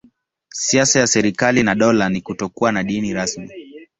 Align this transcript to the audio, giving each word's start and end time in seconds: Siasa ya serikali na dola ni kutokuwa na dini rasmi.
Siasa 0.49 0.99
ya 0.99 1.07
serikali 1.07 1.63
na 1.63 1.75
dola 1.75 2.09
ni 2.09 2.21
kutokuwa 2.21 2.71
na 2.71 2.83
dini 2.83 3.13
rasmi. 3.13 3.49